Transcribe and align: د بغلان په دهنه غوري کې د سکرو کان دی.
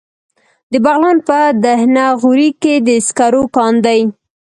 د 0.71 0.73
بغلان 0.85 1.17
په 1.27 1.37
دهنه 1.63 2.05
غوري 2.21 2.49
کې 2.61 2.73
د 2.87 2.89
سکرو 3.07 3.43
کان 3.55 3.73
دی. 3.85 3.99